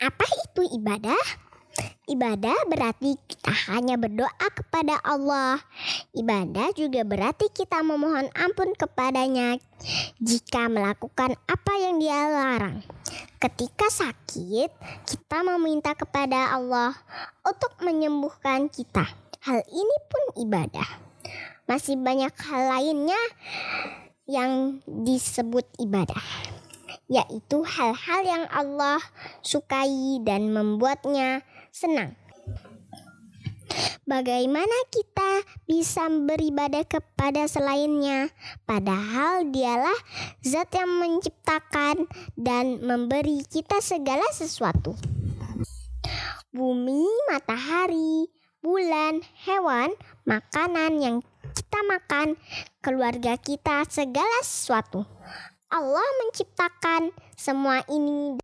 Apa 0.00 0.24
itu 0.24 0.80
ibadah? 0.80 1.20
Ibadah 2.08 2.56
berarti 2.72 3.20
kita 3.20 3.52
hanya 3.68 4.00
berdoa 4.00 4.48
kepada 4.48 4.96
Allah. 5.04 5.60
Ibadah 6.16 6.72
juga 6.72 7.04
berarti 7.04 7.52
kita 7.52 7.84
memohon 7.84 8.32
ampun 8.32 8.72
kepadanya 8.72 9.60
jika 10.16 10.72
melakukan 10.72 11.36
apa 11.44 11.72
yang 11.76 12.00
dia 12.00 12.32
larang. 12.32 12.80
Ketika 13.36 13.92
sakit, 13.92 14.72
kita 15.04 15.44
meminta 15.44 15.92
kepada 15.92 16.48
Allah 16.56 16.96
untuk 17.44 17.76
menyembuhkan 17.84 18.72
kita. 18.72 19.04
Hal 19.44 19.60
ini 19.68 19.96
pun 20.08 20.48
ibadah. 20.48 20.88
Masih 21.68 22.00
banyak 22.00 22.32
hal 22.48 22.62
lainnya 22.72 23.20
yang 24.24 24.80
disebut 24.88 25.68
ibadah 25.76 26.24
yaitu 27.06 27.62
hal-hal 27.62 28.22
yang 28.24 28.44
Allah 28.50 29.00
sukai 29.42 30.20
dan 30.22 30.50
membuatnya 30.54 31.42
senang. 31.70 32.16
Bagaimana 34.02 34.74
kita 34.90 35.46
bisa 35.70 36.10
beribadah 36.10 36.82
kepada 36.82 37.46
selainnya, 37.46 38.26
padahal 38.66 39.46
dialah 39.54 39.94
zat 40.42 40.74
yang 40.74 40.90
menciptakan 40.98 42.10
dan 42.34 42.82
memberi 42.82 43.46
kita 43.46 43.78
segala 43.78 44.26
sesuatu. 44.34 44.98
Bumi, 46.50 47.06
matahari, 47.30 48.26
bulan, 48.58 49.22
hewan, 49.46 49.94
makanan 50.26 50.92
yang 50.98 51.16
kita 51.54 51.80
makan, 51.86 52.34
keluarga 52.82 53.38
kita, 53.38 53.86
segala 53.86 54.42
sesuatu. 54.42 55.06
Allah 55.70 56.02
menciptakan 56.26 57.14
semua 57.38 57.86
ini 57.86 58.34